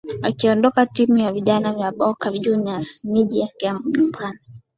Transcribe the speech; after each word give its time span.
Akiondoka 0.21 0.85
timu 0.85 1.17
ya 1.17 1.33
vijana 1.33 1.73
ya 1.77 1.91
Boca 1.91 2.29
Juniors 2.31 3.03
mji 3.05 3.39
wake 3.41 3.67
wa 3.67 3.81
nyumbani 3.85 4.39